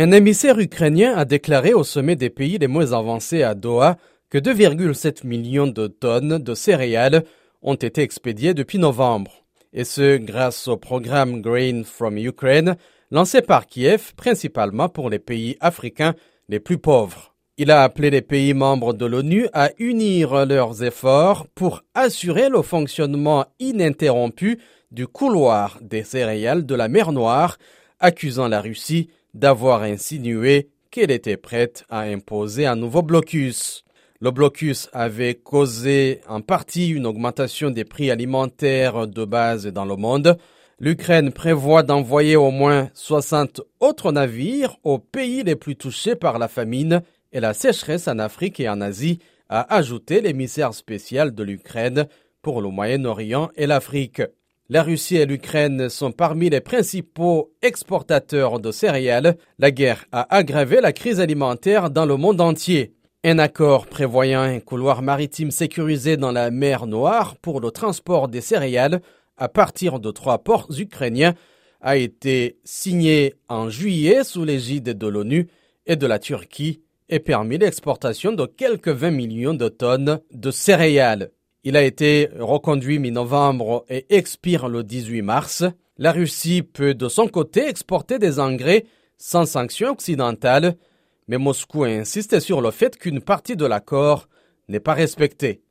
Un 0.00 0.12
émissaire 0.12 0.60
ukrainien 0.60 1.16
a 1.16 1.24
déclaré 1.24 1.74
au 1.74 1.82
sommet 1.82 2.14
des 2.14 2.30
pays 2.30 2.56
les 2.56 2.68
moins 2.68 2.92
avancés 2.92 3.42
à 3.42 3.56
Doha 3.56 3.96
que 4.30 4.38
2,7 4.38 5.26
millions 5.26 5.66
de 5.66 5.88
tonnes 5.88 6.38
de 6.38 6.54
céréales 6.54 7.24
ont 7.62 7.74
été 7.74 8.02
expédiées 8.02 8.54
depuis 8.54 8.78
novembre. 8.78 9.44
Et 9.72 9.82
ce, 9.82 10.16
grâce 10.16 10.68
au 10.68 10.76
programme 10.76 11.40
Grain 11.40 11.82
from 11.82 12.16
Ukraine, 12.16 12.76
lancé 13.10 13.42
par 13.42 13.66
Kiev 13.66 14.14
principalement 14.14 14.88
pour 14.88 15.10
les 15.10 15.18
pays 15.18 15.56
africains 15.58 16.14
les 16.48 16.60
plus 16.60 16.78
pauvres. 16.78 17.34
Il 17.56 17.72
a 17.72 17.82
appelé 17.82 18.10
les 18.10 18.22
pays 18.22 18.54
membres 18.54 18.94
de 18.94 19.04
l'ONU 19.04 19.48
à 19.52 19.70
unir 19.80 20.46
leurs 20.46 20.84
efforts 20.84 21.48
pour 21.56 21.82
assurer 21.94 22.48
le 22.48 22.62
fonctionnement 22.62 23.46
ininterrompu 23.58 24.60
du 24.92 25.08
couloir 25.08 25.80
des 25.80 26.04
céréales 26.04 26.66
de 26.66 26.76
la 26.76 26.86
mer 26.86 27.10
Noire, 27.10 27.58
accusant 27.98 28.46
la 28.46 28.60
Russie 28.60 29.10
d'avoir 29.34 29.82
insinué 29.82 30.68
qu'elle 30.90 31.10
était 31.10 31.36
prête 31.36 31.84
à 31.88 32.00
imposer 32.00 32.66
un 32.66 32.76
nouveau 32.76 33.02
blocus. 33.02 33.84
Le 34.20 34.30
blocus 34.30 34.88
avait 34.92 35.34
causé 35.34 36.20
en 36.28 36.40
partie 36.40 36.88
une 36.88 37.06
augmentation 37.06 37.70
des 37.70 37.84
prix 37.84 38.10
alimentaires 38.10 39.06
de 39.06 39.24
base 39.24 39.66
dans 39.66 39.84
le 39.84 39.96
monde. 39.96 40.36
L'Ukraine 40.80 41.32
prévoit 41.32 41.82
d'envoyer 41.82 42.36
au 42.36 42.50
moins 42.50 42.90
60 42.94 43.60
autres 43.80 44.12
navires 44.12 44.76
aux 44.82 44.98
pays 44.98 45.42
les 45.42 45.56
plus 45.56 45.76
touchés 45.76 46.16
par 46.16 46.38
la 46.38 46.48
famine 46.48 47.02
et 47.32 47.40
la 47.40 47.54
sécheresse 47.54 48.08
en 48.08 48.18
Afrique 48.18 48.60
et 48.60 48.68
en 48.68 48.80
Asie, 48.80 49.18
a 49.48 49.74
ajouté 49.74 50.20
l'émissaire 50.20 50.74
spécial 50.74 51.34
de 51.34 51.42
l'Ukraine 51.42 52.06
pour 52.42 52.60
le 52.60 52.68
Moyen-Orient 52.68 53.50
et 53.56 53.66
l'Afrique. 53.66 54.22
La 54.70 54.82
Russie 54.82 55.16
et 55.16 55.24
l'Ukraine 55.24 55.88
sont 55.88 56.12
parmi 56.12 56.50
les 56.50 56.60
principaux 56.60 57.54
exportateurs 57.62 58.60
de 58.60 58.70
céréales. 58.70 59.38
La 59.58 59.70
guerre 59.70 60.04
a 60.12 60.36
aggravé 60.36 60.82
la 60.82 60.92
crise 60.92 61.20
alimentaire 61.20 61.88
dans 61.88 62.04
le 62.04 62.18
monde 62.18 62.42
entier. 62.42 62.92
Un 63.24 63.38
accord 63.38 63.86
prévoyant 63.86 64.42
un 64.42 64.60
couloir 64.60 65.00
maritime 65.00 65.50
sécurisé 65.50 66.18
dans 66.18 66.32
la 66.32 66.50
mer 66.50 66.86
Noire 66.86 67.36
pour 67.36 67.62
le 67.62 67.70
transport 67.70 68.28
des 68.28 68.42
céréales 68.42 69.00
à 69.38 69.48
partir 69.48 70.00
de 70.00 70.10
trois 70.10 70.36
ports 70.44 70.68
ukrainiens 70.78 71.32
a 71.80 71.96
été 71.96 72.58
signé 72.62 73.36
en 73.48 73.70
juillet 73.70 74.22
sous 74.22 74.44
l'égide 74.44 74.98
de 74.98 75.06
l'ONU 75.06 75.48
et 75.86 75.96
de 75.96 76.06
la 76.06 76.18
Turquie 76.18 76.82
et 77.08 77.20
permis 77.20 77.56
l'exportation 77.56 78.32
de 78.32 78.44
quelques 78.44 78.88
20 78.88 79.12
millions 79.12 79.54
de 79.54 79.70
tonnes 79.70 80.20
de 80.30 80.50
céréales. 80.50 81.30
Il 81.68 81.76
a 81.76 81.82
été 81.82 82.30
reconduit 82.38 82.98
mi-novembre 82.98 83.84
et 83.90 84.06
expire 84.08 84.68
le 84.68 84.82
18 84.82 85.20
mars. 85.20 85.64
La 85.98 86.12
Russie 86.12 86.62
peut 86.62 86.94
de 86.94 87.10
son 87.10 87.28
côté 87.28 87.68
exporter 87.68 88.18
des 88.18 88.40
engrais 88.40 88.86
sans 89.18 89.44
sanctions 89.44 89.90
occidentales, 89.90 90.78
mais 91.26 91.36
Moscou 91.36 91.84
insiste 91.84 92.40
sur 92.40 92.62
le 92.62 92.70
fait 92.70 92.96
qu'une 92.96 93.20
partie 93.20 93.54
de 93.54 93.66
l'accord 93.66 94.30
n'est 94.68 94.80
pas 94.80 94.94
respectée. 94.94 95.60